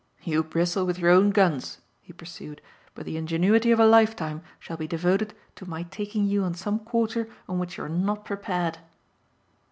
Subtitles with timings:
[0.23, 2.59] "You bristle with your own guns," he pursued,
[2.95, 6.79] "but the ingenuity of a lifetime shall be devoted to my taking you on some
[6.79, 8.79] quarter on which you're not prepared."